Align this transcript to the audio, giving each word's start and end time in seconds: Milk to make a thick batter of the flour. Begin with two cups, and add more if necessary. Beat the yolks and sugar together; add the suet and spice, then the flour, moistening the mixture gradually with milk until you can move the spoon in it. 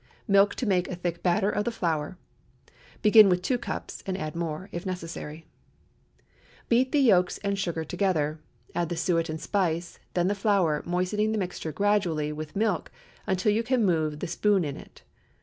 Milk 0.27 0.55
to 0.55 0.65
make 0.65 0.87
a 0.87 0.95
thick 0.95 1.21
batter 1.21 1.51
of 1.51 1.63
the 1.63 1.71
flour. 1.71 2.17
Begin 3.03 3.29
with 3.29 3.43
two 3.43 3.59
cups, 3.59 4.01
and 4.07 4.17
add 4.17 4.35
more 4.35 4.67
if 4.71 4.83
necessary. 4.83 5.45
Beat 6.69 6.91
the 6.91 6.97
yolks 6.97 7.37
and 7.43 7.55
sugar 7.59 7.83
together; 7.83 8.39
add 8.73 8.89
the 8.89 8.97
suet 8.97 9.29
and 9.29 9.39
spice, 9.39 9.99
then 10.15 10.27
the 10.27 10.33
flour, 10.33 10.81
moistening 10.87 11.33
the 11.33 11.37
mixture 11.37 11.71
gradually 11.71 12.33
with 12.33 12.55
milk 12.55 12.89
until 13.27 13.51
you 13.51 13.61
can 13.61 13.85
move 13.85 14.21
the 14.21 14.27
spoon 14.27 14.65
in 14.65 14.75
it. 14.75 15.03